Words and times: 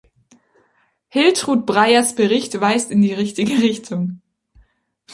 Hiltrud 1.09 1.63
Breyers 1.67 2.15
Bericht 2.15 2.59
weist 2.59 2.89
in 2.89 3.03
die 3.03 3.13
richtige 3.13 3.61
Richtung. 3.61 4.23